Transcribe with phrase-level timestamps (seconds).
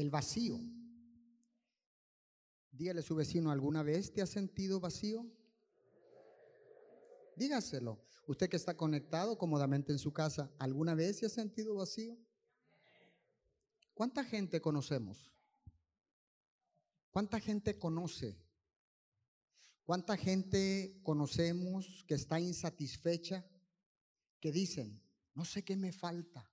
[0.00, 0.60] el vacío.
[2.70, 5.26] Dígale a su vecino, ¿alguna vez te has sentido vacío?
[7.34, 8.00] Dígaselo.
[8.28, 12.16] Usted que está conectado cómodamente en su casa, ¿alguna vez se ha sentido vacío?
[13.94, 15.32] ¿Cuánta gente conocemos?
[17.10, 18.38] ¿Cuánta gente conoce?
[19.82, 23.44] ¿Cuánta gente conocemos que está insatisfecha?
[24.38, 25.02] Que dicen,
[25.34, 26.48] no sé qué me falta,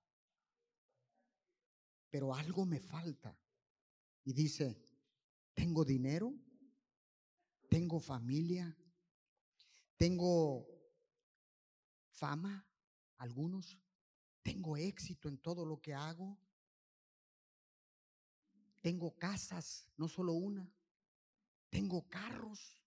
[2.10, 3.38] pero algo me falta.
[4.24, 4.80] Y dice,
[5.54, 6.34] tengo dinero,
[7.68, 8.76] tengo familia,
[9.96, 10.66] tengo
[12.10, 12.66] fama,
[13.18, 13.78] algunos,
[14.42, 16.38] tengo éxito en todo lo que hago,
[18.80, 20.70] tengo casas, no solo una,
[21.70, 22.80] tengo carros,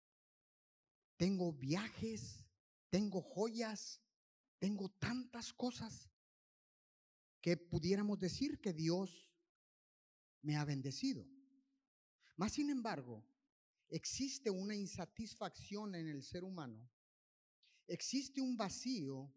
[1.17, 2.45] tengo viajes,
[2.89, 4.01] tengo joyas,
[4.59, 6.09] tengo tantas cosas
[7.41, 9.29] que pudiéramos decir que Dios
[10.41, 11.25] me ha bendecido.
[12.35, 13.25] Más sin embargo,
[13.89, 16.89] existe una insatisfacción en el ser humano,
[17.87, 19.33] existe un vacío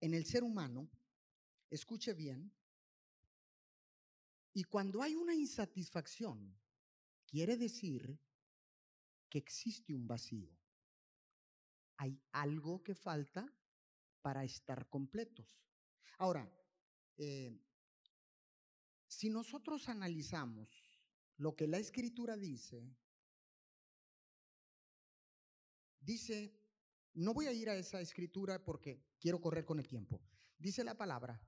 [0.00, 0.88] en el ser humano,
[1.70, 2.52] escuche bien,
[4.54, 6.56] y cuando hay una insatisfacción,
[7.26, 8.18] quiere decir
[9.28, 10.50] que existe un vacío.
[11.98, 13.46] Hay algo que falta
[14.22, 15.60] para estar completos.
[16.16, 16.50] Ahora,
[17.18, 17.58] eh,
[19.06, 20.68] si nosotros analizamos
[21.38, 22.94] lo que la escritura dice,
[26.00, 26.54] dice,
[27.14, 30.20] no voy a ir a esa escritura porque quiero correr con el tiempo.
[30.58, 31.40] Dice la palabra,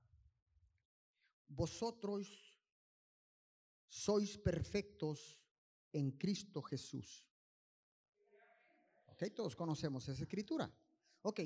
[1.47, 2.59] vosotros
[3.87, 5.39] sois perfectos
[5.91, 7.25] en Cristo Jesús.
[9.07, 10.71] Ok, todos conocemos esa escritura.
[11.23, 11.41] Ok,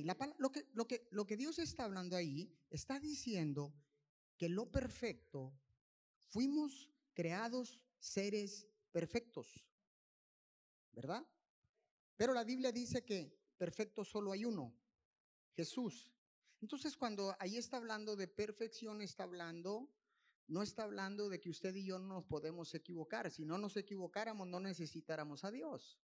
[0.88, 3.74] que, lo que Dios está hablando ahí, está diciendo
[4.38, 5.54] que lo perfecto,
[6.30, 9.66] fuimos creados seres perfectos,
[10.92, 11.26] ¿verdad?
[12.18, 14.74] Pero la Biblia dice que perfecto solo hay uno,
[15.56, 16.12] Jesús.
[16.62, 19.90] Entonces cuando ahí está hablando de perfección, está hablando,
[20.48, 23.30] no está hablando de que usted y yo no nos podemos equivocar.
[23.32, 26.00] Si no nos equivocáramos, no necesitáramos a Dios.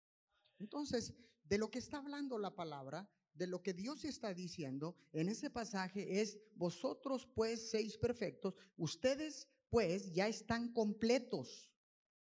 [0.57, 1.13] Entonces,
[1.43, 5.49] de lo que está hablando la palabra, de lo que Dios está diciendo en ese
[5.49, 11.71] pasaje es, vosotros pues seis perfectos, ustedes pues ya están completos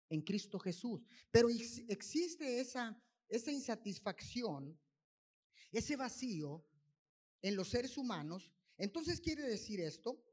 [0.09, 1.01] en Cristo Jesús.
[1.31, 4.79] Pero existe esa, esa insatisfacción,
[5.71, 6.65] ese vacío
[7.41, 8.51] en los seres humanos.
[8.77, 10.23] Entonces quiere decir esto,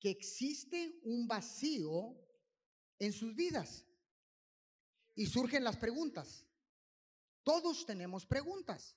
[0.00, 2.16] que existe un vacío
[2.98, 3.86] en sus vidas.
[5.14, 6.44] Y surgen las preguntas.
[7.42, 8.96] Todos tenemos preguntas.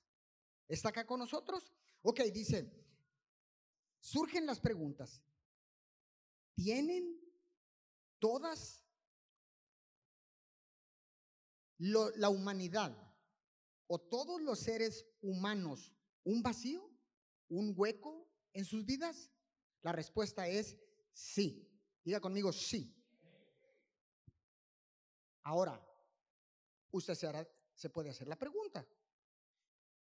[0.68, 1.72] ¿Está acá con nosotros?
[2.02, 2.70] Ok, dice,
[4.00, 5.22] surgen las preguntas.
[6.54, 7.18] ¿Tienen
[8.18, 8.84] todas
[11.78, 12.94] la humanidad
[13.86, 16.90] o todos los seres humanos un vacío,
[17.48, 19.30] un hueco en sus vidas?
[19.80, 20.76] La respuesta es
[21.12, 21.64] sí.
[22.04, 22.94] Diga conmigo sí.
[25.44, 25.82] Ahora,
[26.90, 28.86] usted se, se puede hacer la pregunta.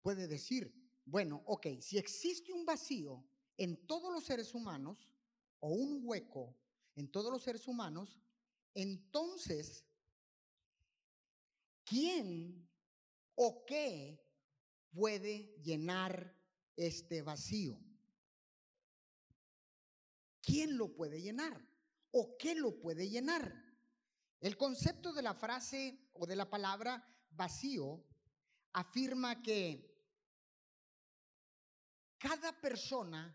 [0.02, 0.74] Puede decir,
[1.04, 3.24] bueno, ok, si existe un vacío
[3.56, 5.08] en todos los seres humanos
[5.60, 6.56] o un hueco
[6.96, 8.20] en todos los seres humanos,
[8.74, 9.84] entonces,
[11.84, 12.68] ¿quién
[13.34, 14.22] o qué
[14.90, 16.36] puede llenar
[16.76, 17.78] este vacío?
[20.42, 21.66] ¿Quién lo puede llenar?
[22.12, 23.54] ¿O qué lo puede llenar?
[24.40, 28.04] El concepto de la frase o de la palabra vacío
[28.72, 29.89] afirma que
[32.20, 33.34] cada persona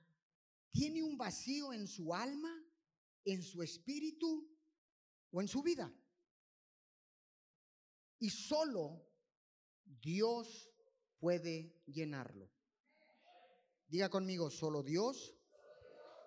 [0.72, 2.54] tiene un vacío en su alma,
[3.26, 4.48] en su espíritu
[5.32, 5.92] o en su vida.
[8.20, 9.04] Y solo
[9.84, 10.70] Dios
[11.20, 12.52] puede llenarlo.
[13.88, 15.34] Diga conmigo, solo Dios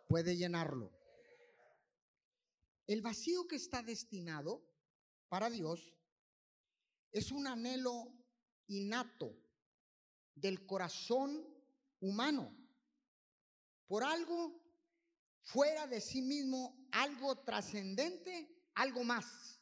[0.09, 0.93] puede llenarlo.
[2.89, 4.67] El vacío que está destinado
[5.29, 5.95] para Dios
[7.13, 8.13] es un anhelo
[8.67, 9.37] innato
[10.35, 11.47] del corazón
[12.01, 12.58] humano
[13.89, 14.63] por algo
[15.43, 19.59] fuera de sí mismo, algo trascendente, algo más.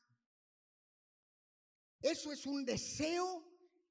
[2.02, 3.46] Eso es un deseo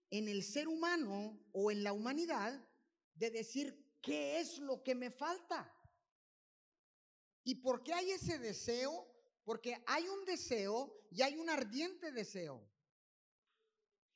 [0.10, 2.62] en el ser humano o en la humanidad
[3.16, 5.72] de decir, ¿qué es lo que me falta?
[7.44, 9.08] ¿Y por qué hay ese deseo?
[9.44, 12.62] Porque hay un deseo y hay un ardiente deseo.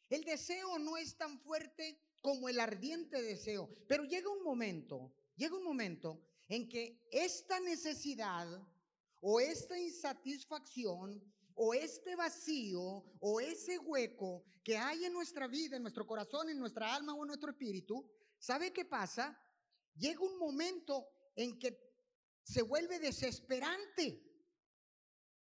[0.10, 5.56] El deseo no es tan fuerte como el ardiente deseo, pero llega un momento, llega
[5.56, 8.46] un momento en que esta necesidad
[9.22, 11.24] o esta insatisfacción
[11.56, 16.60] o este vacío o ese hueco que hay en nuestra vida, en nuestro corazón, en
[16.60, 18.06] nuestra alma o en nuestro espíritu,
[18.38, 19.40] ¿sabe qué pasa?
[19.96, 21.90] Llega un momento en que
[22.44, 24.22] se vuelve desesperante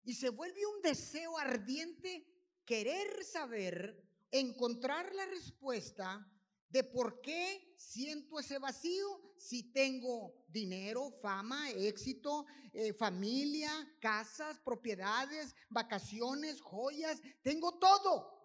[0.06, 2.26] y se vuelve un deseo ardiente
[2.64, 4.02] querer saber,
[4.32, 6.26] encontrar la respuesta
[6.70, 15.56] de por qué siento ese vacío si tengo dinero, fama, éxito, eh, familia, casas, propiedades,
[15.70, 18.38] vacaciones, joyas, tengo todo.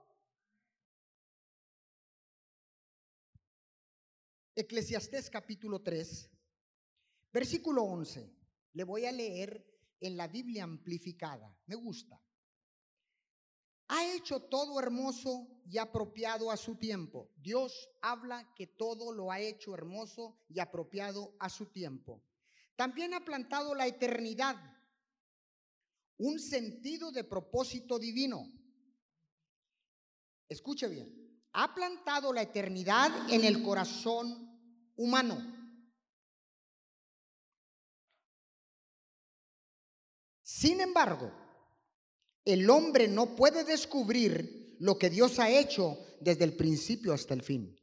[4.57, 6.31] Eclesiastés capítulo 3,
[7.33, 8.33] versículo 11.
[8.73, 9.67] Le voy a leer
[10.01, 11.59] en la Biblia amplificada.
[11.67, 12.24] Me gusta
[13.89, 17.31] ha hecho todo hermoso y apropiado a su tiempo.
[17.37, 22.23] Dios habla que todo lo ha hecho hermoso y apropiado a su tiempo.
[22.77, 24.57] También ha plantado la eternidad,
[26.19, 28.51] un sentido de propósito divino.
[30.49, 34.51] Escuche bien, ha plantado la eternidad en el corazón
[34.97, 35.55] humano.
[40.43, 41.44] Sin embargo,
[42.45, 47.43] el hombre no puede descubrir lo que Dios ha hecho desde el principio hasta el
[47.43, 47.79] fin.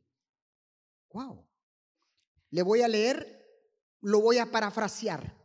[1.13, 1.45] Wow.
[2.51, 3.47] Le voy a leer,
[4.01, 5.35] lo voy a parafrasear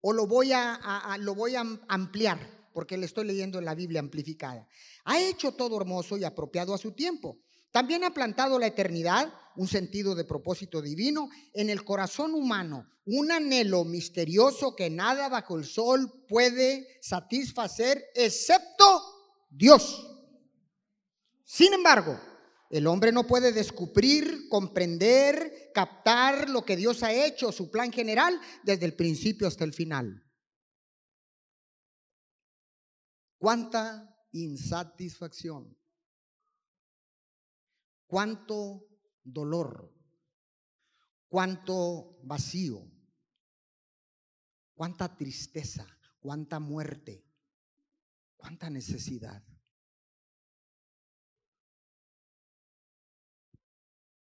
[0.00, 4.00] o lo voy a, lo voy a ampliar porque le estoy leyendo en la Biblia
[4.00, 4.66] amplificada.
[5.04, 7.38] Ha hecho todo hermoso y apropiado a su tiempo.
[7.70, 13.30] También ha plantado la eternidad, un sentido de propósito divino, en el corazón humano, un
[13.30, 19.02] anhelo misterioso que nada bajo el sol puede satisfacer excepto
[19.48, 20.06] Dios.
[21.44, 22.18] Sin embargo,
[22.70, 28.40] el hombre no puede descubrir, comprender, captar lo que Dios ha hecho, su plan general,
[28.62, 30.24] desde el principio hasta el final.
[33.38, 35.79] ¿Cuánta insatisfacción?
[38.10, 38.88] Cuánto
[39.22, 39.94] dolor,
[41.28, 42.90] cuánto vacío,
[44.74, 45.86] cuánta tristeza,
[46.18, 47.24] cuánta muerte,
[48.36, 49.44] cuánta necesidad.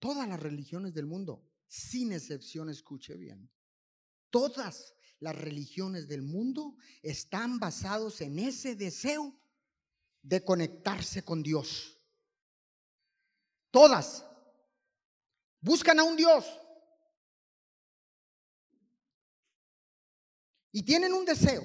[0.01, 3.49] Todas las religiones del mundo, sin excepción, escuche bien,
[4.31, 9.41] todas las religiones del mundo están basados en ese deseo
[10.23, 11.96] de conectarse con Dios.
[13.77, 14.25] Todas.
[15.61, 16.47] Buscan a un Dios.
[20.73, 21.63] Y tienen un deseo.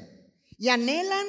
[0.57, 1.25] Y anhelan,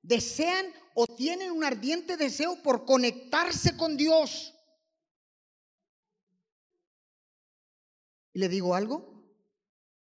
[0.00, 4.54] desean o tienen un ardiente deseo por conectarse con Dios.
[8.32, 9.28] Y le digo algo.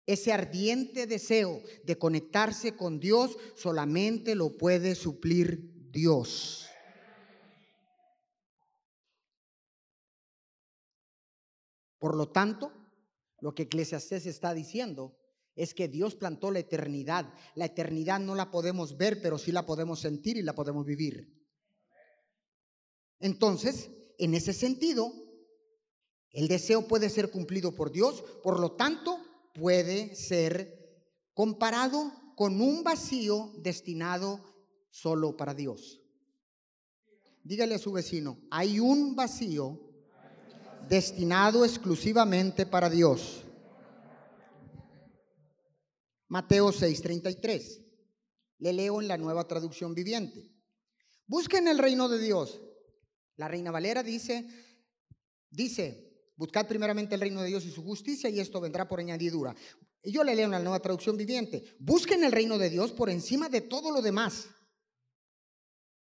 [0.05, 6.70] Ese ardiente deseo de conectarse con Dios solamente lo puede suplir Dios.
[12.01, 12.71] Por lo tanto,
[13.41, 15.15] lo que Eclesiastés está diciendo
[15.55, 17.31] es que Dios plantó la eternidad.
[17.53, 21.31] La eternidad no la podemos ver, pero sí la podemos sentir y la podemos vivir.
[23.19, 25.13] Entonces, en ese sentido,
[26.31, 29.19] el deseo puede ser cumplido por Dios, por lo tanto,
[29.53, 31.05] puede ser
[31.35, 34.43] comparado con un vacío destinado
[34.89, 36.01] solo para Dios.
[37.43, 39.90] Dígale a su vecino, hay un vacío
[40.91, 43.43] destinado exclusivamente para Dios.
[46.27, 47.81] Mateo 6:33.
[48.57, 50.51] Le leo en la nueva traducción viviente.
[51.27, 52.59] Busquen el reino de Dios.
[53.37, 54.45] La Reina Valera dice,
[55.49, 59.55] dice, buscad primeramente el reino de Dios y su justicia y esto vendrá por añadidura.
[60.03, 61.77] Y yo le leo en la nueva traducción viviente.
[61.79, 64.49] Busquen el reino de Dios por encima de todo lo demás.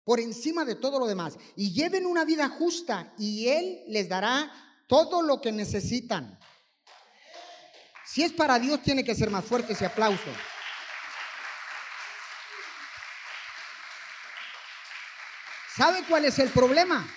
[0.03, 1.39] Por encima de todo lo demás.
[1.55, 4.51] Y lleven una vida justa y Él les dará
[4.91, 6.39] todo lo que necesitan.
[8.05, 10.31] Si es para Dios, tiene que ser más fuerte ese aplauso.
[15.77, 17.09] ¿Sabe cuál es el problema?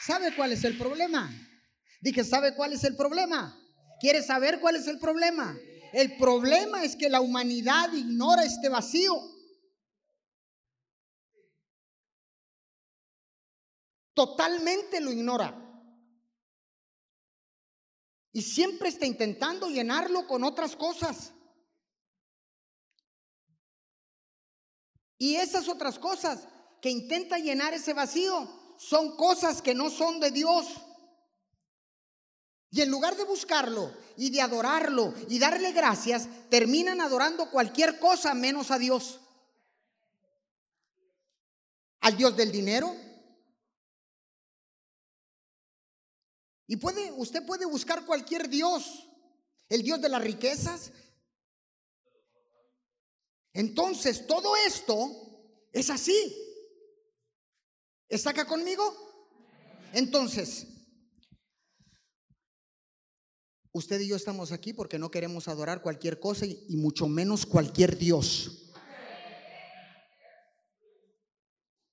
[0.00, 1.30] ¿Sabe cuál es el problema?
[2.00, 3.56] Dije, ¿sabe cuál es el problema?
[4.00, 5.56] ¿Quiere saber cuál es el problema?
[5.92, 9.14] El problema es que la humanidad ignora este vacío.
[14.20, 15.56] Totalmente lo ignora.
[18.32, 21.32] Y siempre está intentando llenarlo con otras cosas.
[25.16, 26.46] Y esas otras cosas
[26.82, 28.46] que intenta llenar ese vacío
[28.76, 30.66] son cosas que no son de Dios.
[32.70, 38.34] Y en lugar de buscarlo y de adorarlo y darle gracias, terminan adorando cualquier cosa
[38.34, 39.18] menos a Dios.
[42.00, 43.09] Al Dios del dinero.
[46.70, 49.08] Y puede, usted puede buscar cualquier Dios,
[49.68, 50.92] el Dios de las riquezas.
[53.52, 55.10] Entonces, todo esto
[55.72, 56.32] es así.
[58.08, 58.84] ¿Está acá conmigo?
[59.92, 60.68] Entonces,
[63.72, 67.96] Usted y yo estamos aquí porque no queremos adorar cualquier cosa y, mucho menos cualquier
[67.96, 68.72] Dios.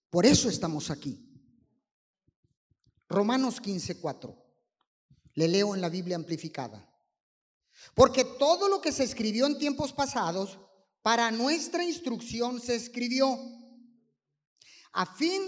[0.10, 1.20] Por eso estamos aquí.
[3.08, 4.47] Romanos 15:4.
[5.38, 6.84] Le leo en la Biblia amplificada.
[7.94, 10.58] Porque todo lo que se escribió en tiempos pasados,
[11.04, 13.40] para nuestra instrucción se escribió,
[14.94, 15.44] a fin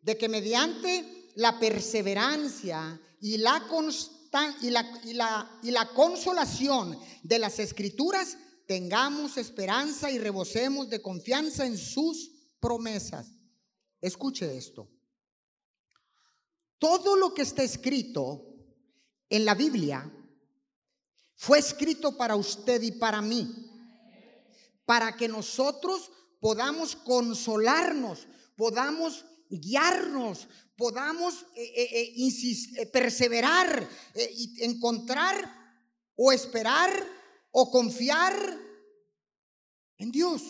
[0.00, 4.16] de que mediante la perseverancia y la constancia,
[4.62, 11.02] y la, y, la, y la consolación de las escrituras, tengamos esperanza y rebosemos de
[11.02, 13.28] confianza en sus promesas.
[14.00, 14.88] Escuche esto.
[16.78, 18.55] Todo lo que está escrito
[19.28, 20.10] en la Biblia
[21.36, 23.48] fue escrito para usted y para mí,
[24.84, 35.50] para que nosotros podamos consolarnos, podamos guiarnos, podamos eh, eh, eh, perseverar y encontrar
[36.16, 36.90] o esperar
[37.50, 38.34] o confiar
[39.98, 40.42] en Dios.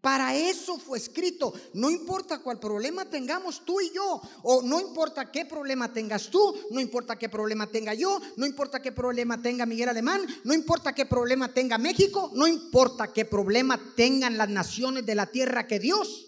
[0.00, 1.52] Para eso fue escrito.
[1.74, 6.56] No importa cuál problema tengamos tú y yo, o no importa qué problema tengas tú,
[6.70, 10.94] no importa qué problema tenga yo, no importa qué problema tenga Miguel Alemán, no importa
[10.94, 15.78] qué problema tenga México, no importa qué problema tengan las naciones de la tierra que
[15.78, 16.26] Dios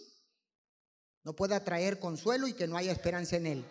[1.24, 3.64] no pueda traer consuelo y que no haya esperanza en Él.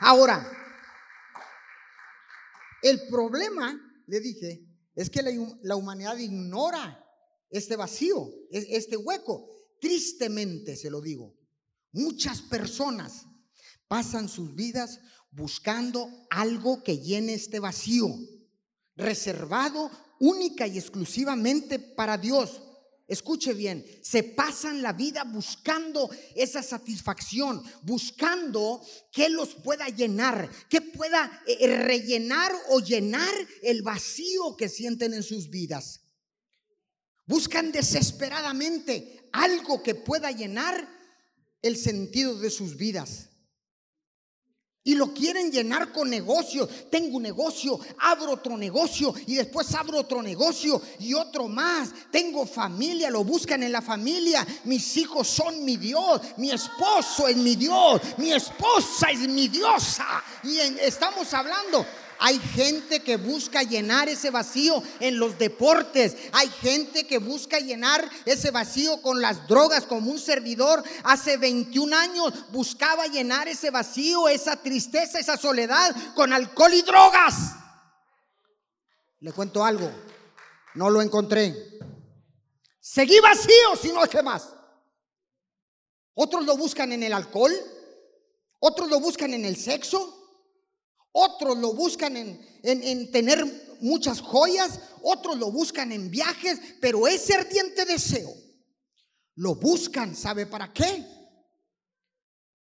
[0.00, 0.55] Ahora,
[2.88, 5.22] el problema, le dije, es que
[5.62, 7.04] la, humanidad ignora
[7.50, 9.48] este vacío, e, este hueco.
[9.80, 11.34] Tristemente se lo digo.
[11.92, 13.26] Muchas personas
[13.88, 15.00] pasan sus vidas
[15.30, 18.08] buscando algo que llene este vacío
[18.96, 22.62] reservado única y exclusivamente para Dios.
[23.08, 30.80] Escuche bien, se pasan la vida buscando esa satisfacción, buscando que los pueda llenar, que
[30.80, 33.32] pueda eh, eh, rellenar o llenar
[33.62, 36.00] el vacío que sienten en sus vidas.
[37.26, 40.88] Buscan desesperadamente algo que pueda llenar
[41.62, 43.28] el sentido de sus vidas.
[44.86, 46.68] Y lo quieren llenar con negocio.
[46.88, 51.90] Tengo un negocio, abro otro negocio y después abro otro negocio y otro más.
[52.12, 54.46] Tengo familia, lo buscan en la familia.
[54.62, 60.06] Mis hijos son mi Dios, mi esposo es mi Dios, mi esposa es mi diosa.
[60.44, 61.84] Y estamos hablando
[62.18, 66.16] hay gente que busca llenar ese vacío en los deportes.
[66.32, 71.96] Hay gente que busca llenar ese vacío con las drogas, como un servidor hace 21
[71.96, 77.34] años buscaba llenar ese vacío, esa tristeza, esa soledad con alcohol y drogas.
[79.20, 79.90] Le cuento algo,
[80.74, 81.54] no lo encontré.
[82.80, 84.48] Seguí vacío si no es que más.
[86.14, 87.52] Otros lo buscan en el alcohol,
[88.58, 90.25] otros lo buscan en el sexo,
[91.18, 97.86] otros lo buscan en, tener muchas joyas, otros lo buscan en viajes, pero ese ardiente
[97.86, 98.34] deseo
[99.36, 101.06] lo buscan, ¿sabe para qué?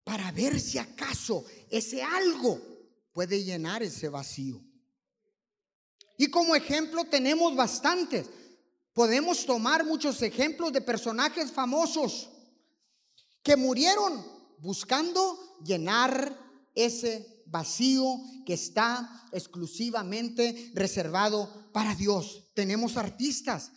[0.03, 2.59] Para ver si acaso ese algo
[3.13, 4.63] puede llenar ese vacío.
[6.17, 8.27] Y como ejemplo tenemos bastantes.
[8.95, 12.31] Podemos tomar muchos ejemplos de personajes famosos
[13.43, 14.27] que murieron
[14.59, 16.35] buscando llenar
[16.75, 22.51] ese vacío que está exclusivamente reservado para Dios.
[22.55, 23.73] Tenemos artistas,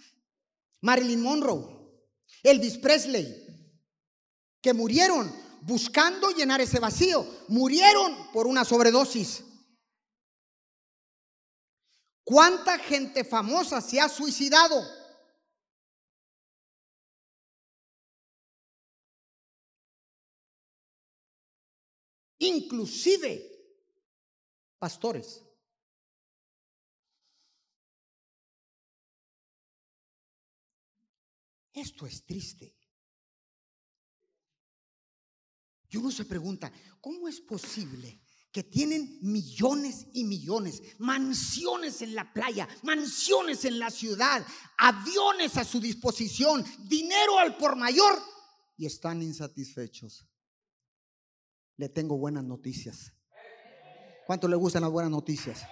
[0.81, 1.81] Marilyn Monroe,
[2.43, 3.25] Elvis Presley,
[4.61, 9.43] que murieron buscando llenar ese vacío, murieron por una sobredosis.
[12.23, 14.81] ¿Cuánta gente famosa se ha suicidado?
[22.39, 23.50] Inclusive
[24.81, 25.45] pastores.
[31.71, 32.75] Esto es triste.
[35.87, 38.19] Y uno se pregunta, ¿cómo es posible
[38.51, 44.43] que tienen millones y millones, mansiones en la playa, mansiones en la ciudad,
[44.79, 48.19] aviones a su disposición, dinero al por mayor,
[48.77, 50.27] y están insatisfechos.
[51.77, 53.13] Le tengo buenas noticias.
[54.31, 55.67] ¿Cuánto le gustan las buenas noticias?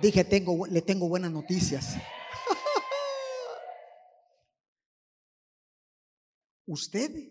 [0.00, 1.94] Dije, tengo, le tengo buenas noticias.
[6.66, 7.30] Usted,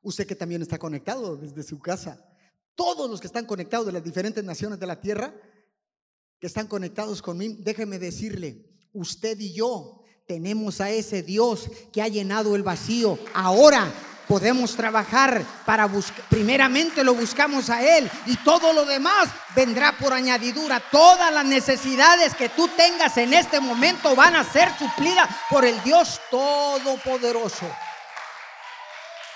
[0.00, 2.26] usted que también está conectado desde su casa,
[2.74, 5.34] todos los que están conectados de las diferentes naciones de la tierra,
[6.40, 12.08] que están conectados conmigo, déjeme decirle, usted y yo tenemos a ese Dios que ha
[12.08, 13.18] llenado el vacío.
[13.34, 13.92] Ahora
[14.26, 20.12] podemos trabajar para buscar, primeramente lo buscamos a Él y todo lo demás vendrá por
[20.12, 20.80] añadidura.
[20.90, 25.80] Todas las necesidades que tú tengas en este momento van a ser suplidas por el
[25.82, 27.66] Dios Todopoderoso.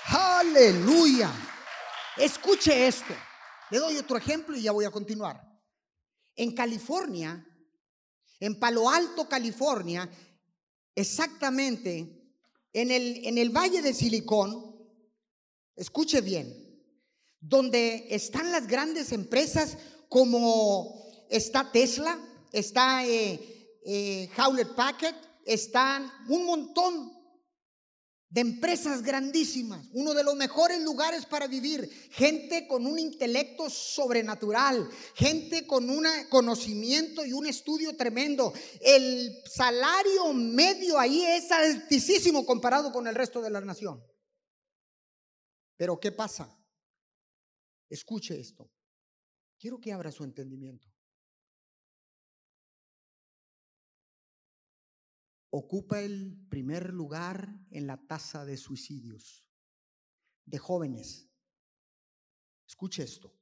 [0.07, 1.31] Aleluya.
[2.17, 3.13] Escuche esto.
[3.69, 5.41] Le doy otro ejemplo y ya voy a continuar.
[6.35, 7.45] En California,
[8.39, 10.09] en Palo Alto, California,
[10.95, 12.21] exactamente
[12.73, 14.70] en el, en el Valle de Silicón,
[15.75, 16.71] escuche bien,
[17.39, 19.77] donde están las grandes empresas
[20.09, 22.19] como está Tesla,
[22.51, 24.29] está eh, eh,
[24.75, 27.21] Packard, están un montón
[28.31, 34.89] de empresas grandísimas, uno de los mejores lugares para vivir, gente con un intelecto sobrenatural,
[35.15, 38.53] gente con un conocimiento y un estudio tremendo.
[38.79, 44.01] El salario medio ahí es altísimo comparado con el resto de la nación.
[45.81, 46.55] Pero ¿qué pasa?
[47.89, 48.69] Escuche esto.
[49.57, 50.87] Quiero que abra su entendimiento.
[55.49, 59.43] ocupa el primer lugar en la tasa de suicidios
[60.45, 61.27] de jóvenes.
[62.67, 63.35] Escuche esto.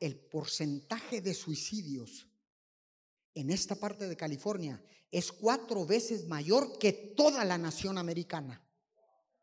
[0.00, 2.28] el porcentaje de suicidios
[3.34, 8.64] en esta parte de California es cuatro veces mayor que toda la nación americana.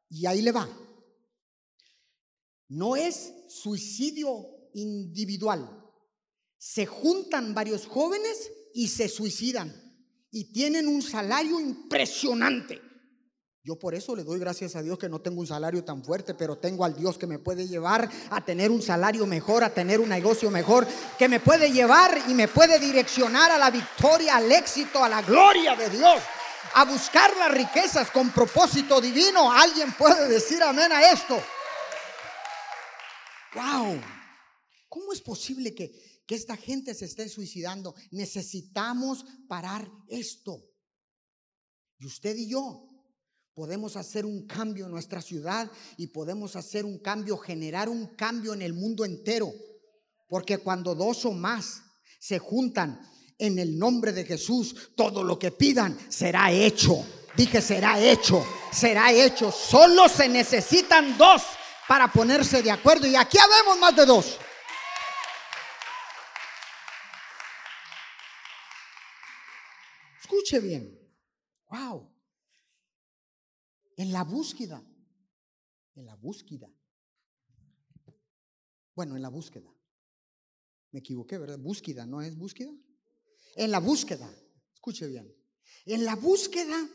[0.09, 0.67] Y ahí le va.
[2.69, 5.83] No es suicidio individual,
[6.57, 9.87] se juntan varios jóvenes y se suicidan
[10.31, 12.81] y tienen un salario impresionante.
[13.67, 16.33] Yo por eso le doy gracias a Dios que no tengo un salario tan fuerte,
[16.33, 19.99] pero tengo al Dios que me puede llevar a tener un salario mejor, a tener
[19.99, 24.49] un negocio mejor, que me puede llevar y me puede direccionar a la victoria, al
[24.49, 26.21] éxito, a la gloria de Dios,
[26.75, 29.51] a buscar las riquezas con propósito divino.
[29.51, 31.37] Alguien puede decir amén a esto.
[33.53, 33.99] Wow.
[34.87, 35.91] ¿Cómo es posible que
[36.27, 37.95] que esta gente se esté suicidando.
[38.11, 40.61] Necesitamos parar esto.
[41.99, 42.86] Y usted y yo
[43.57, 45.67] podemos hacer un cambio en nuestra ciudad
[45.97, 49.51] y podemos hacer un cambio, generar un cambio en el mundo entero.
[50.29, 51.81] Porque cuando dos o más
[52.19, 53.01] se juntan
[53.35, 57.03] en el nombre de Jesús, todo lo que pidan será hecho.
[57.35, 59.51] Dije, será hecho, será hecho.
[59.51, 61.41] Solo se necesitan dos
[61.87, 63.07] para ponerse de acuerdo.
[63.07, 64.37] Y aquí habemos más de dos.
[70.21, 70.95] Escuche bien.
[71.71, 72.16] Wow.
[73.97, 74.81] En la búsqueda.
[75.95, 76.73] En la búsqueda.
[78.95, 79.69] Bueno, en la búsqueda.
[80.91, 81.59] Me equivoqué, ¿verdad?
[81.59, 82.71] Búsqueda, ¿no es búsqueda?
[83.55, 84.33] En la búsqueda.
[84.73, 85.35] Escuche bien.
[85.85, 86.89] En la búsqueda,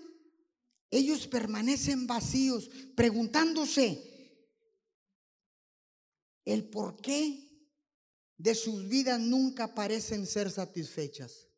[0.90, 4.08] ellos permanecen vacíos, preguntándose
[6.46, 7.68] el por qué
[8.38, 11.48] de sus vidas nunca parecen ser satisfechas.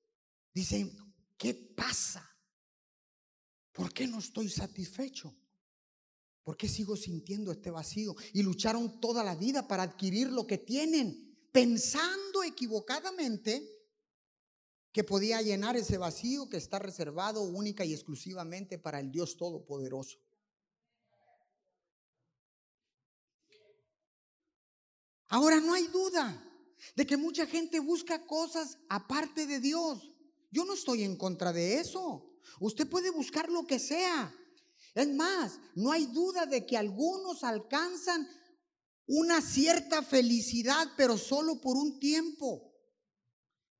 [0.52, 1.04] Dicen,
[1.44, 2.33] ¿Qué pasa?
[3.74, 5.34] ¿Por qué no estoy satisfecho?
[6.44, 8.14] ¿Por qué sigo sintiendo este vacío?
[8.32, 13.68] Y lucharon toda la vida para adquirir lo que tienen, pensando equivocadamente
[14.92, 20.20] que podía llenar ese vacío que está reservado única y exclusivamente para el Dios Todopoderoso.
[25.26, 26.48] Ahora no hay duda
[26.94, 30.12] de que mucha gente busca cosas aparte de Dios.
[30.52, 32.33] Yo no estoy en contra de eso.
[32.60, 34.34] Usted puede buscar lo que sea.
[34.94, 38.28] Es más, no hay duda de que algunos alcanzan
[39.06, 42.72] una cierta felicidad, pero solo por un tiempo.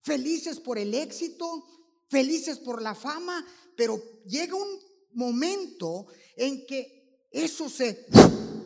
[0.02, 1.64] Felices por el éxito,
[2.08, 3.44] felices por la fama,
[3.76, 4.78] pero llega un
[5.12, 8.06] momento en que eso se,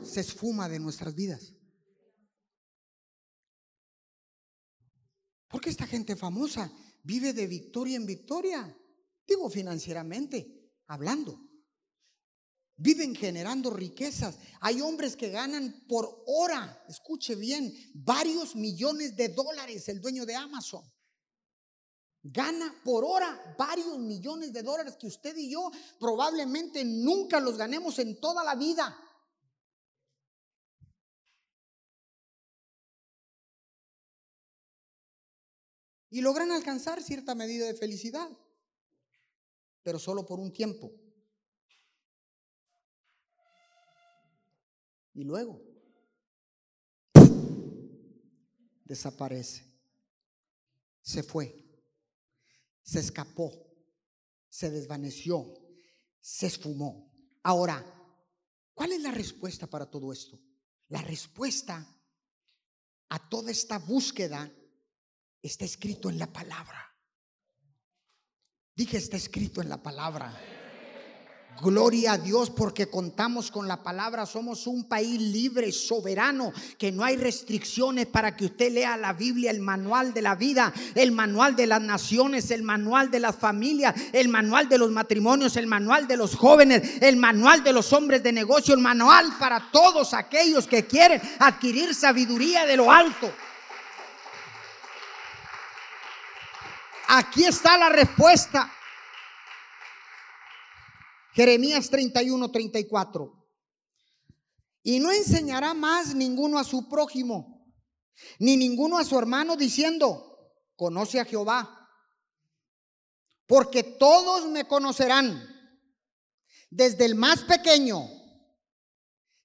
[0.04, 1.54] se esfuma de nuestras vidas.
[5.48, 6.70] Porque esta gente famosa
[7.02, 8.76] vive de victoria en victoria.
[9.28, 11.38] Digo financieramente, hablando.
[12.76, 14.38] Viven generando riquezas.
[14.60, 20.34] Hay hombres que ganan por hora, escuche bien, varios millones de dólares el dueño de
[20.34, 20.82] Amazon.
[22.22, 27.98] gana por hora varios millones de dólares que usted y yo probablemente nunca los ganemos
[27.98, 28.96] en toda la vida.
[36.10, 38.28] Y logran alcanzar cierta medida de felicidad,
[39.88, 40.92] pero solo por un tiempo.
[45.14, 45.62] Y luego
[48.84, 49.64] desaparece.
[51.00, 51.64] Se fue.
[52.82, 53.50] Se escapó.
[54.50, 55.54] Se desvaneció.
[56.20, 57.10] Se esfumó.
[57.44, 57.82] Ahora,
[58.74, 60.38] ¿cuál es la respuesta para todo esto?
[60.88, 61.98] La respuesta
[63.08, 64.54] a toda esta búsqueda
[65.40, 66.94] está escrito en la palabra.
[68.78, 70.32] Dije, está escrito en la palabra.
[71.60, 74.24] Gloria a Dios porque contamos con la palabra.
[74.24, 79.50] Somos un país libre, soberano, que no hay restricciones para que usted lea la Biblia,
[79.50, 83.96] el manual de la vida, el manual de las naciones, el manual de las familias,
[84.12, 88.22] el manual de los matrimonios, el manual de los jóvenes, el manual de los hombres
[88.22, 93.28] de negocio, el manual para todos aquellos que quieren adquirir sabiduría de lo alto.
[97.10, 98.70] Aquí está la respuesta.
[101.32, 103.48] Jeremías 31, 34.
[104.82, 107.72] Y no enseñará más ninguno a su prójimo,
[108.38, 111.90] ni ninguno a su hermano diciendo, conoce a Jehová.
[113.46, 115.48] Porque todos me conocerán,
[116.68, 118.06] desde el más pequeño,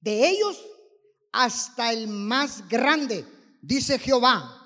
[0.02, 0.62] de ellos
[1.32, 3.26] hasta el más grande,
[3.62, 4.63] dice Jehová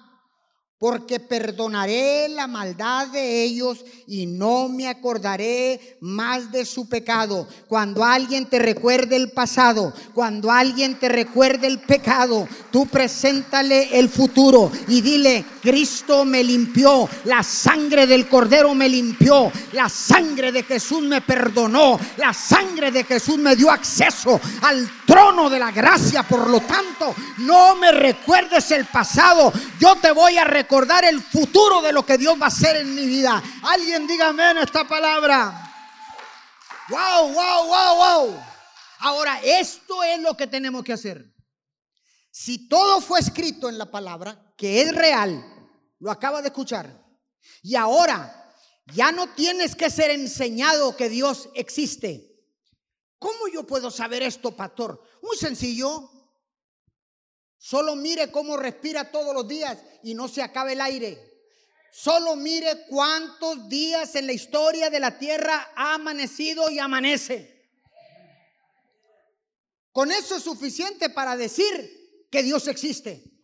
[0.79, 7.47] porque perdonaré la maldad de ellos y no me acordaré más de su pecado.
[7.67, 14.07] Cuando alguien te recuerde el pasado, cuando alguien te recuerde el pecado, tú preséntale el
[14.07, 20.61] futuro y dile, Cristo me limpió, la sangre del Cordero me limpió, la sangre de
[20.61, 26.21] Jesús me perdonó, la sangre de Jesús me dio acceso al trono de la gracia.
[26.21, 31.21] Por lo tanto, no me recuerdes el pasado, yo te voy a recordar recordar el
[31.21, 33.41] futuro de lo que Dios va a hacer en mi vida.
[33.63, 35.63] Alguien dígame en esta palabra.
[36.89, 38.43] Wow, wow, wow, wow.
[38.99, 41.33] Ahora, esto es lo que tenemos que hacer.
[42.29, 45.41] Si todo fue escrito en la palabra, que es real,
[45.99, 47.01] lo acaba de escuchar,
[47.63, 48.53] y ahora
[48.93, 52.43] ya no tienes que ser enseñado que Dios existe.
[53.19, 55.01] ¿Cómo yo puedo saber esto, pastor?
[55.23, 56.11] Muy sencillo.
[57.57, 61.27] Solo mire cómo respira todos los días y no se acabe el aire.
[61.91, 67.57] Solo mire cuántos días en la historia de la tierra ha amanecido y amanece.
[69.91, 73.36] Con eso es suficiente para decir que Dios existe.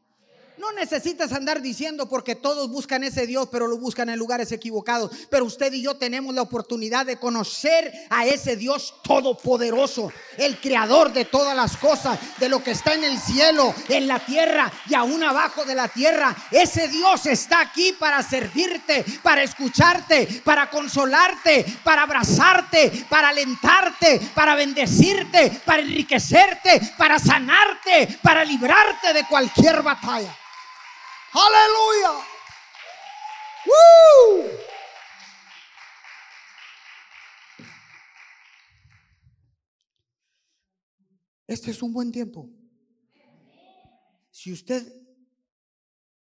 [0.58, 5.12] No necesitas andar diciendo porque todos buscan ese Dios, pero lo buscan en lugares equivocados.
[5.30, 11.12] Pero usted y yo tenemos la oportunidad de conocer a ese Dios todopoderoso, el creador
[11.12, 14.94] de todas las cosas, de lo que está en el cielo, en la tierra y
[14.94, 16.36] aún abajo de la tierra.
[16.52, 24.54] Ese Dios está aquí para servirte, para escucharte, para consolarte, para abrazarte, para alentarte, para
[24.54, 30.43] bendecirte, para enriquecerte, para sanarte, para librarte de cualquier batalla.
[31.34, 32.24] Aleluya.
[41.48, 42.50] Este es un buen tiempo.
[44.30, 44.91] Si usted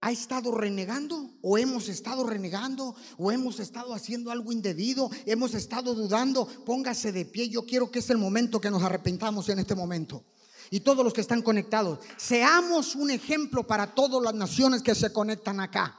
[0.01, 5.95] ha estado renegando o hemos estado renegando o hemos estado haciendo algo indebido, hemos estado
[5.95, 7.51] dudando, póngase de pie.
[7.51, 10.25] Yo quiero que es el momento que nos arrepentamos en este momento
[10.73, 11.99] y todos los que están conectados.
[12.17, 15.99] Seamos un ejemplo para todas las naciones que se conectan acá.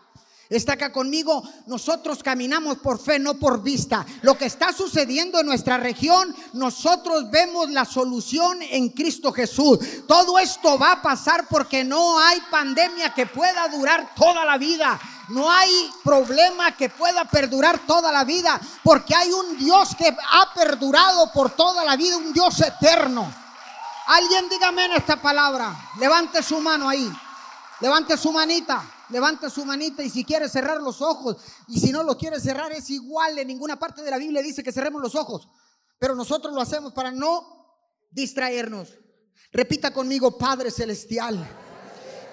[0.50, 4.04] Está acá conmigo, nosotros caminamos por fe, no por vista.
[4.24, 9.78] Lo que está sucediendo en nuestra región, nosotros vemos la solución en Cristo Jesús.
[10.08, 15.00] Todo esto va a pasar porque no hay pandemia que pueda durar toda la vida.
[15.30, 15.72] No hay
[16.04, 21.52] problema que pueda perdurar toda la vida, porque hay un Dios que ha perdurado por
[21.52, 23.43] toda la vida, un Dios eterno.
[24.08, 25.92] Alguien dígame en esta palabra.
[26.00, 27.10] Levante su mano ahí.
[27.80, 28.84] Levante su manita.
[29.10, 31.38] Levante su manita y si quiere cerrar los ojos
[31.68, 33.38] y si no lo quiere cerrar es igual.
[33.38, 35.48] En ninguna parte de la Biblia dice que cerremos los ojos.
[36.00, 37.78] Pero nosotros lo hacemos para no
[38.12, 38.90] distraernos.
[39.52, 41.48] Repita conmigo, Padre Celestial.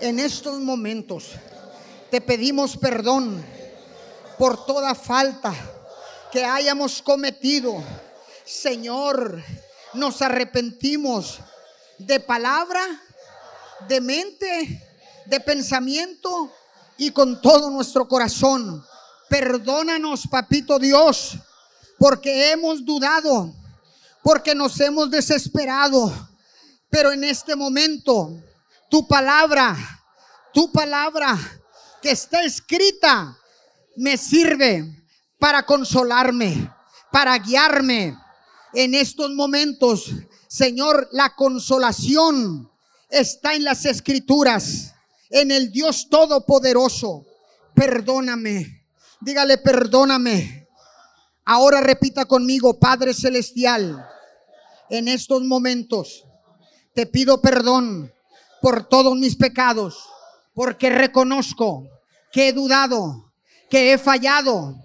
[0.01, 1.33] En estos momentos
[2.11, 3.45] te pedimos perdón
[4.39, 5.53] por toda falta
[6.33, 7.83] que hayamos cometido.
[8.45, 9.43] Señor,
[9.93, 11.41] nos arrepentimos
[12.07, 12.81] de palabra,
[13.87, 14.83] de mente,
[15.27, 16.51] de pensamiento
[16.97, 18.85] y con todo nuestro corazón.
[19.29, 21.37] Perdónanos, papito Dios,
[21.99, 23.55] porque hemos dudado,
[24.23, 26.13] porque nos hemos desesperado.
[26.89, 28.43] Pero en este momento,
[28.91, 29.77] tu palabra,
[30.53, 31.39] tu palabra
[32.01, 33.37] que está escrita,
[33.97, 35.05] me sirve
[35.39, 36.73] para consolarme,
[37.13, 38.17] para guiarme
[38.75, 40.11] en estos momentos.
[40.49, 42.71] Señor, la consolación
[43.09, 44.95] está en las escrituras,
[45.31, 47.25] en el Dios Todopoderoso.
[47.75, 48.87] Perdóname,
[49.21, 50.69] dígale perdóname.
[51.45, 54.07] Ahora repita conmigo, Padre Celestial,
[54.89, 56.25] en estos momentos
[56.95, 58.13] te pido perdón
[58.61, 60.05] por todos mis pecados,
[60.55, 61.89] porque reconozco
[62.33, 63.33] que he dudado,
[63.71, 64.77] que he fallado,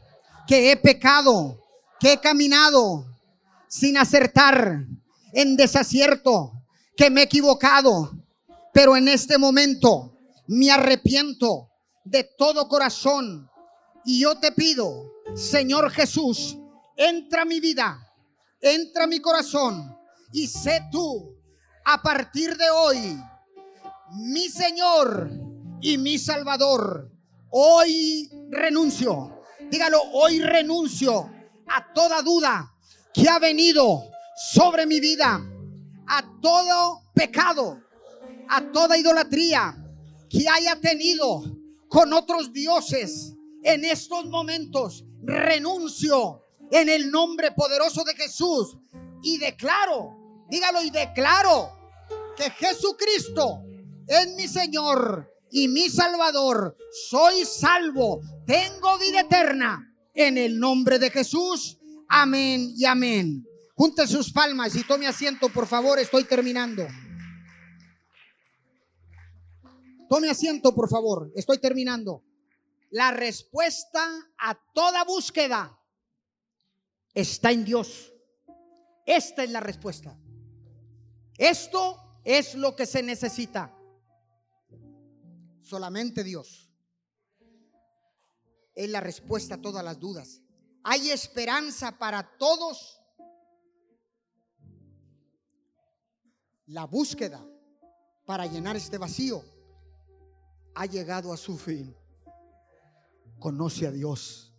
[0.47, 1.59] que he pecado,
[1.99, 3.05] que he caminado
[3.67, 4.85] sin acertar,
[5.33, 6.53] en desacierto,
[6.95, 8.11] que me he equivocado,
[8.73, 11.69] pero en este momento me arrepiento
[12.03, 13.49] de todo corazón
[14.05, 16.57] y yo te pido, Señor Jesús,
[16.95, 17.99] entra a mi vida,
[18.61, 19.97] entra a mi corazón
[20.31, 21.35] y sé tú
[21.83, 23.19] a partir de hoy
[24.11, 25.29] mi Señor
[25.81, 27.11] y mi Salvador.
[27.49, 31.31] Hoy renuncio, dígalo, hoy renuncio
[31.67, 32.74] a toda duda
[33.15, 34.03] que ha venido
[34.35, 35.41] sobre mi vida,
[36.07, 37.81] a todo pecado,
[38.49, 39.75] a toda idolatría
[40.29, 41.43] que haya tenido
[41.87, 45.05] con otros dioses en estos momentos.
[45.23, 48.77] Renuncio en el nombre poderoso de Jesús
[49.23, 51.71] y declaro, dígalo y declaro
[52.35, 53.63] que Jesucristo
[54.07, 56.77] es mi Señor y mi Salvador.
[57.09, 61.79] Soy salvo, tengo vida eterna en el nombre de Jesús.
[62.07, 63.45] Amén y amén.
[63.75, 66.87] Junte sus palmas y tome asiento, por favor, estoy terminando.
[70.09, 72.23] Tome asiento, por favor, estoy terminando.
[72.91, 74.01] La respuesta
[74.37, 75.77] a toda búsqueda
[77.13, 78.13] está en Dios.
[79.05, 80.17] Esta es la respuesta.
[81.37, 83.75] Esto es lo que se necesita.
[85.61, 86.69] Solamente Dios
[88.75, 90.44] es la respuesta a todas las dudas.
[90.87, 93.01] Hay esperanza para todos.
[96.67, 97.43] La búsqueda
[98.23, 99.43] para llenar este vacío
[100.75, 101.95] ha llegado a su fin.
[103.39, 104.53] Conoce a Dios.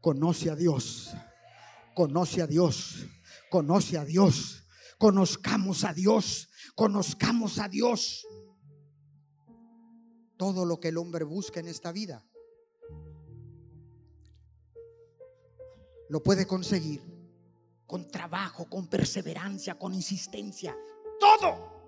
[0.00, 1.14] Conoce a Dios.
[1.94, 3.06] Conoce a Dios.
[3.48, 4.64] Conoce a Dios.
[4.98, 6.48] Conozcamos a Dios.
[6.74, 8.26] Conozcamos a Dios.
[10.36, 12.28] Todo lo que el hombre busca en esta vida
[16.08, 17.02] lo puede conseguir
[17.86, 20.76] con trabajo, con perseverancia, con insistencia.
[21.18, 21.78] Todo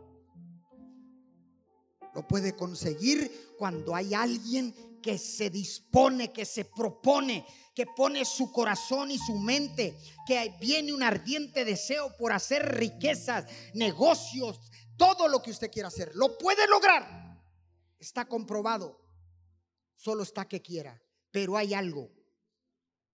[2.14, 8.52] lo puede conseguir cuando hay alguien que se dispone, que se propone, que pone su
[8.52, 14.58] corazón y su mente, que viene un ardiente deseo por hacer riquezas, negocios,
[14.96, 16.12] todo lo que usted quiera hacer.
[16.14, 17.40] Lo puede lograr.
[17.98, 19.00] Está comprobado.
[19.94, 21.00] Solo está que quiera.
[21.30, 22.10] Pero hay algo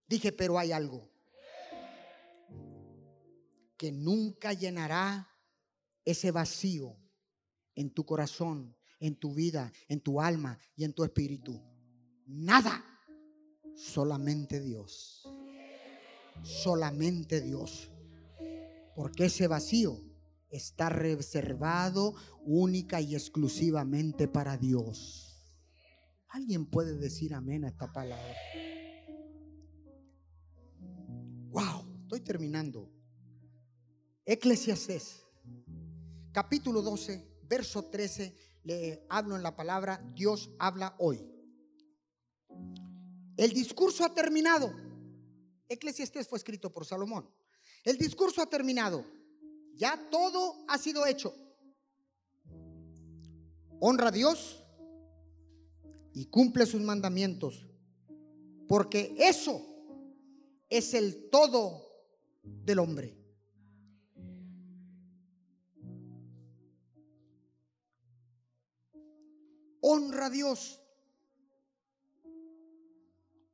[0.09, 1.11] Dije, pero hay algo
[3.77, 5.29] que nunca llenará
[6.05, 6.97] ese vacío
[7.75, 11.61] en tu corazón, en tu vida, en tu alma y en tu espíritu.
[12.27, 12.85] Nada.
[13.75, 15.29] Solamente Dios.
[16.43, 17.91] Solamente Dios.
[18.95, 20.01] Porque ese vacío
[20.49, 22.15] está reservado
[22.47, 25.37] única y exclusivamente para Dios.
[26.29, 28.35] ¿Alguien puede decir amén a esta palabra?
[32.21, 32.91] Terminando.
[34.25, 35.23] Eclesiastés,
[36.33, 41.25] capítulo 12, verso 13, le hablo en la palabra Dios habla hoy.
[43.37, 44.73] El discurso ha terminado.
[45.69, 47.31] Eclesiastés fue escrito por Salomón.
[47.85, 49.05] El discurso ha terminado.
[49.75, 51.35] Ya todo ha sido hecho.
[53.79, 54.65] Honra a Dios
[56.15, 57.67] y cumple sus mandamientos.
[58.67, 59.65] Porque eso
[60.69, 61.86] es el todo
[62.65, 63.17] del hombre.
[69.81, 70.81] Honra a Dios.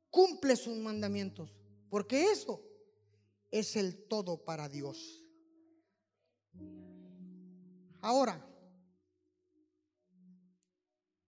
[0.09, 1.53] Cumple sus mandamientos.
[1.89, 2.61] Porque eso
[3.51, 5.23] es el todo para Dios.
[8.01, 8.43] Ahora,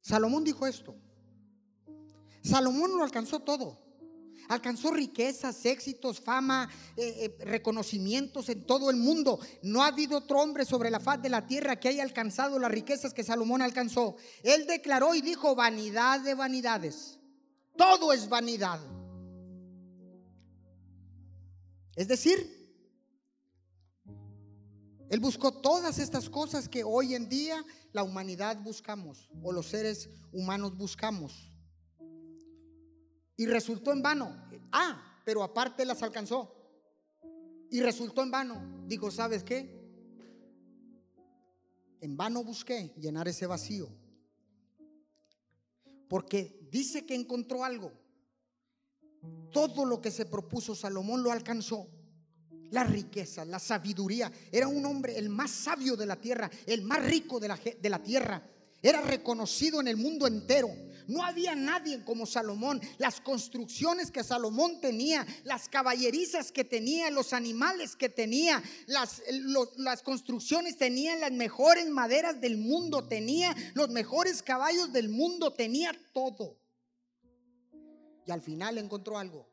[0.01, 0.95] Salomón dijo esto.
[2.43, 3.84] Salomón lo alcanzó todo
[4.49, 9.39] alcanzó riquezas, éxitos, fama, eh, eh, reconocimientos en todo el mundo.
[9.61, 12.71] No ha habido otro hombre sobre la faz de la tierra que haya alcanzado las
[12.71, 14.15] riquezas que Salomón alcanzó.
[14.43, 17.19] Él declaró y dijo, vanidad de vanidades.
[17.77, 18.79] Todo es vanidad.
[21.95, 22.55] Es decir,
[25.09, 30.09] él buscó todas estas cosas que hoy en día la humanidad buscamos o los seres
[30.31, 31.54] humanos buscamos.
[33.37, 34.35] Y resultó en vano.
[34.71, 36.55] Ah, pero aparte las alcanzó.
[37.69, 38.83] Y resultó en vano.
[38.85, 39.83] Digo, ¿sabes qué?
[42.01, 43.89] En vano busqué llenar ese vacío.
[46.07, 47.91] Porque dice que encontró algo.
[49.51, 51.89] Todo lo que se propuso Salomón lo alcanzó
[52.71, 54.31] la riqueza, la sabiduría.
[54.51, 57.89] Era un hombre el más sabio de la tierra, el más rico de la, de
[57.89, 58.43] la tierra.
[58.85, 60.69] Era reconocido en el mundo entero.
[61.07, 62.79] No había nadie como Salomón.
[62.99, 69.23] Las construcciones que Salomón tenía, las caballerizas que tenía, los animales que tenía, las,
[70.03, 76.59] construcciones tenían las mejores maderas del mundo, tenía los mejores caballos del mundo, tenía todo.
[78.27, 79.49] Y al final encontró algo.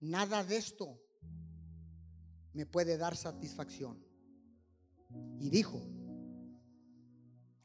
[0.00, 1.00] Nada de esto
[2.52, 4.06] me puede dar satisfacción.
[5.40, 5.82] Y dijo,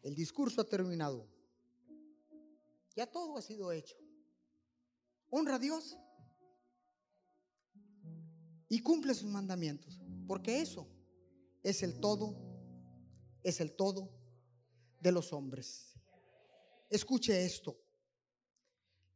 [0.04, 1.28] el discurso ha terminado.
[2.96, 3.98] Ya todo ha sido hecho.
[5.30, 5.98] Honra a Dios
[8.70, 10.88] y cumple sus mandamientos, porque eso
[11.64, 12.36] es el todo,
[13.42, 14.12] es el todo
[15.00, 15.96] de los hombres.
[16.90, 17.80] Escuche esto.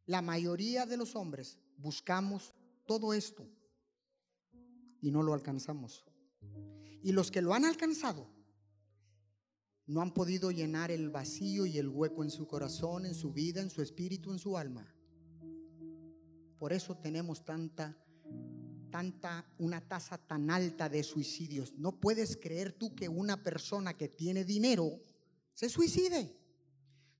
[0.05, 2.53] La mayoría de los hombres buscamos
[2.85, 3.47] todo esto
[5.01, 6.05] y no lo alcanzamos.
[7.03, 8.36] Y los que lo han alcanzado
[9.87, 13.61] no han podido llenar el vacío y el hueco en su corazón, en su vida,
[13.61, 14.85] en su espíritu, en su alma.
[16.59, 17.97] Por eso tenemos tanta
[18.89, 21.73] tanta una tasa tan alta de suicidios.
[21.77, 25.01] No puedes creer tú que una persona que tiene dinero
[25.53, 26.35] se suicide.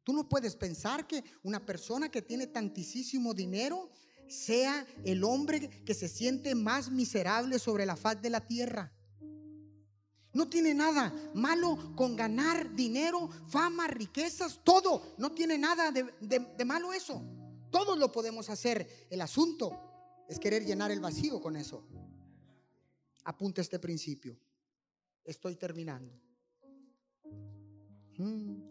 [0.04, 3.90] Tú no puedes pensar que una persona que tiene tantísimo dinero
[4.28, 8.94] sea el hombre que se siente más miserable sobre la faz de la tierra.
[10.38, 15.16] No tiene nada malo con ganar dinero, fama, riquezas, todo.
[15.18, 17.24] No tiene nada de, malo eso.
[17.72, 19.08] Todos lo podemos hacer.
[19.10, 21.84] El asunto es querer llenar el vacío con eso.
[23.24, 24.38] Apunta este principio.
[25.24, 26.14] Estoy terminando.
[28.20, 28.62] Hmm.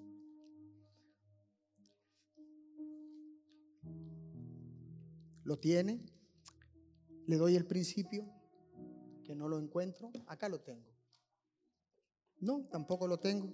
[5.42, 5.98] ¿Lo tiene?
[7.26, 8.24] Le doy el principio,
[9.24, 10.12] que no lo encuentro.
[10.28, 10.95] Acá lo tengo.
[12.40, 13.52] No, tampoco lo tengo.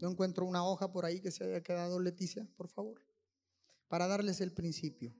[0.00, 3.00] No encuentro una hoja por ahí que se haya quedado Leticia, por favor,
[3.88, 5.14] para darles el principio.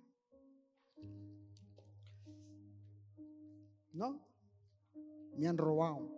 [3.92, 4.26] No,
[5.36, 6.10] me han robado.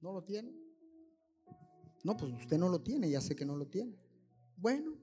[0.00, 0.52] ¿No lo tiene?
[2.04, 3.96] No, pues usted no lo tiene, ya sé que no lo tiene.
[4.56, 4.98] Bueno,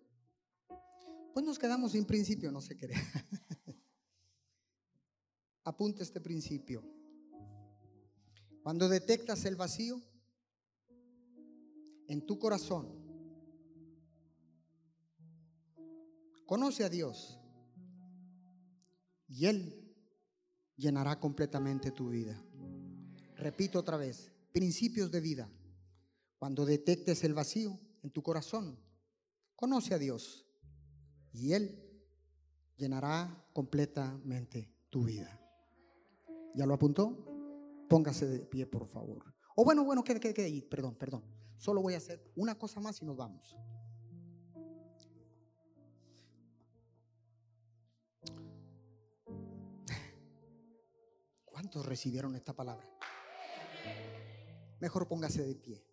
[1.34, 3.00] pues nos quedamos sin principio, no se crea.
[5.64, 6.99] Apunte este principio.
[8.70, 10.00] Cuando detectas el vacío
[12.08, 12.88] en tu corazón,
[16.46, 17.40] conoce a Dios
[19.28, 19.92] y Él
[20.78, 22.40] llenará completamente tu vida.
[23.38, 25.50] Repito otra vez, principios de vida.
[26.38, 28.78] Cuando detectes el vacío en tu corazón,
[29.56, 30.46] conoce a Dios
[31.34, 31.92] y Él
[32.78, 35.42] llenará completamente tu vida.
[36.54, 37.39] ¿Ya lo apuntó?
[37.90, 39.34] Póngase de pie, por favor.
[39.56, 40.62] O bueno, bueno, quede, quede, quede ahí.
[40.62, 41.24] Perdón, perdón.
[41.58, 43.58] Solo voy a hacer una cosa más y nos vamos.
[51.46, 52.88] ¿Cuántos recibieron esta palabra?
[54.80, 55.84] Mejor póngase de pie.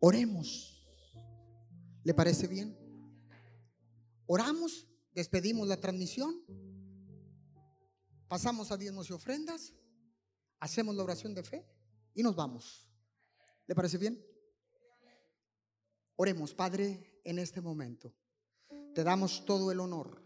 [0.00, 0.82] Oremos.
[2.02, 2.74] ¿Le parece bien?
[4.26, 6.42] Oramos, despedimos la transmisión,
[8.28, 9.74] pasamos a diezmos y ofrendas,
[10.58, 11.66] hacemos la oración de fe
[12.14, 12.88] y nos vamos.
[13.66, 14.24] ¿Le parece bien?
[16.16, 18.14] Oremos, Padre, en este momento.
[18.94, 20.22] Te damos todo el honor,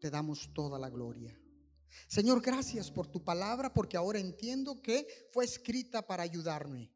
[0.00, 1.38] te damos toda la gloria.
[2.06, 6.92] Señor, gracias por tu palabra, porque ahora entiendo que fue escrita para ayudarme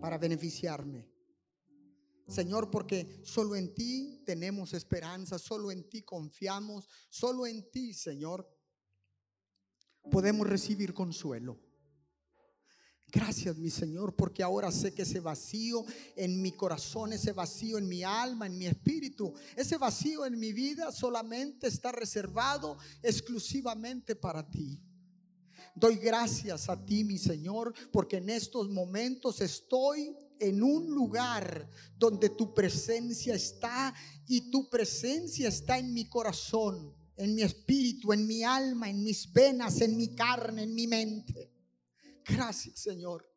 [0.00, 1.08] para beneficiarme.
[2.26, 8.48] Señor, porque solo en ti tenemos esperanza, solo en ti confiamos, solo en ti, Señor,
[10.10, 11.58] podemos recibir consuelo.
[13.14, 15.84] Gracias, mi Señor, porque ahora sé que ese vacío
[16.16, 20.52] en mi corazón, ese vacío en mi alma, en mi espíritu, ese vacío en mi
[20.52, 24.80] vida solamente está reservado exclusivamente para ti.
[25.76, 32.30] Doy gracias a ti, mi Señor, porque en estos momentos estoy en un lugar donde
[32.30, 33.94] tu presencia está
[34.26, 39.32] y tu presencia está en mi corazón, en mi espíritu, en mi alma, en mis
[39.32, 41.52] venas, en mi carne, en mi mente.
[42.24, 43.28] Gracias, Señor.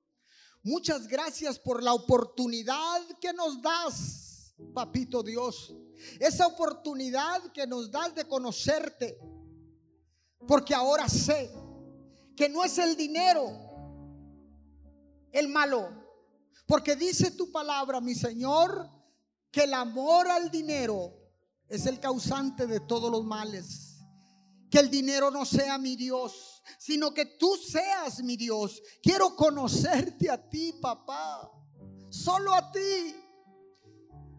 [0.64, 5.74] Muchas gracias por la oportunidad que nos das, papito Dios.
[6.20, 9.18] Esa oportunidad que nos das de conocerte.
[10.48, 11.52] Porque ahora sé
[12.36, 13.68] que no es el dinero
[15.32, 16.07] el malo.
[16.66, 18.90] Porque dice tu palabra, mi Señor,
[19.52, 21.14] que el amor al dinero
[21.68, 24.00] es el causante de todos los males.
[24.70, 28.82] Que el dinero no sea mi Dios, sino que tú seas mi Dios.
[29.02, 31.50] Quiero conocerte a ti, papá.
[32.10, 33.16] Solo a ti.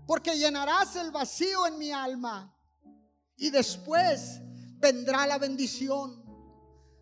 [0.06, 2.54] Porque llenarás el vacío en mi alma.
[3.36, 4.40] Y después
[4.78, 6.27] vendrá la bendición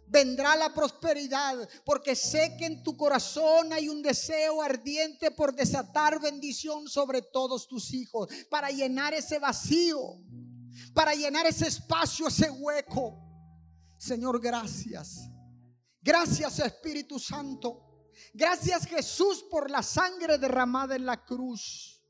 [0.09, 6.21] vendrá la prosperidad, porque sé que en tu corazón hay un deseo ardiente por desatar
[6.21, 10.19] bendición sobre todos tus hijos, para llenar ese vacío,
[10.95, 13.23] para llenar ese espacio, ese hueco.
[13.99, 15.29] Señor, gracias.
[16.01, 17.83] Gracias Espíritu Santo.
[18.33, 22.03] Gracias Jesús por la sangre derramada en la cruz.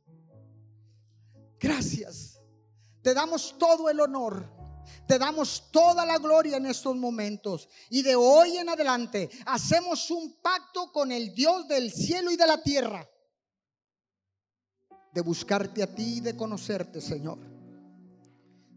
[1.58, 2.40] Gracias.
[3.02, 4.55] Te damos todo el honor
[5.06, 7.68] te damos toda la gloria en estos momentos.
[7.90, 12.46] Y de hoy en adelante hacemos un pacto con el Dios del cielo y de
[12.46, 13.08] la tierra.
[15.12, 17.38] De buscarte a ti y de conocerte, Señor.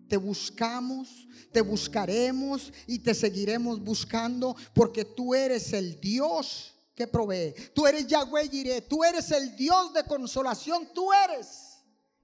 [0.08, 7.54] Te buscamos, te buscaremos y te seguiremos buscando porque tú eres el Dios que provee.
[7.74, 11.78] Tú eres Yahweh Jireh, tú eres el Dios de consolación, tú eres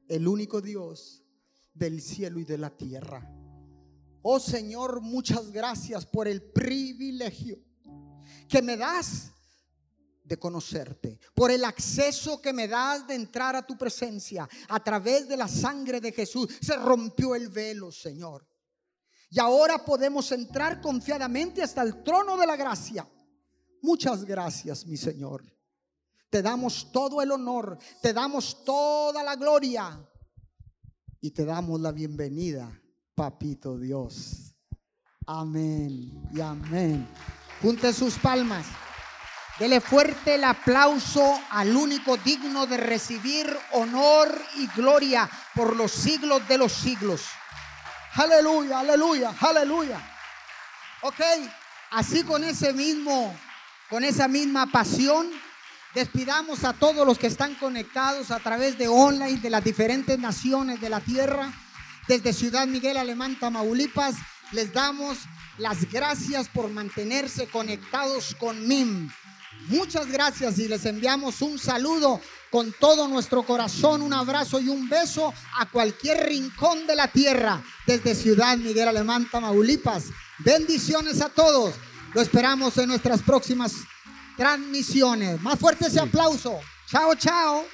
[0.08, 1.24] el único Dios
[1.74, 3.45] del cielo y de la tierra.
[4.28, 7.60] Oh Señor, muchas gracias por el privilegio
[8.50, 9.32] que me das
[10.24, 15.28] de conocerte, por el acceso que me das de entrar a tu presencia a través
[15.28, 16.58] de la sangre de Jesús.
[16.60, 18.48] Se rompió el velo, Señor.
[19.30, 23.08] Y ahora podemos entrar confiadamente hasta el trono de la gracia.
[23.84, 25.46] Muchas gracias, mi Señor.
[26.32, 30.04] Te damos todo el honor, te damos toda la gloria
[31.22, 32.82] y te damos la bienvenida
[33.16, 34.54] papito Dios.
[35.26, 37.08] Amén y amén.
[37.62, 38.66] Junte sus palmas.
[39.58, 46.46] Dele fuerte el aplauso al único digno de recibir honor y gloria por los siglos
[46.50, 47.24] de los siglos.
[48.16, 49.98] Aleluya, aleluya, aleluya.
[51.02, 51.22] Ok,
[51.92, 53.34] así con ese mismo,
[53.90, 55.32] con esa misma pasión,
[55.94, 60.82] despidamos a todos los que están conectados a través de online de las diferentes naciones
[60.82, 61.54] de la tierra
[62.08, 64.16] desde Ciudad Miguel Alemán, Tamaulipas,
[64.52, 65.18] les damos
[65.58, 69.10] las gracias por mantenerse conectados con MIM.
[69.68, 74.88] Muchas gracias y les enviamos un saludo con todo nuestro corazón, un abrazo y un
[74.88, 80.06] beso a cualquier rincón de la tierra desde Ciudad Miguel Alemán, Tamaulipas.
[80.40, 81.76] Bendiciones a todos.
[82.14, 83.74] Lo esperamos en nuestras próximas
[84.38, 85.42] transmisiones.
[85.42, 86.60] Más fuerte ese aplauso.
[86.88, 87.66] Chao, chao.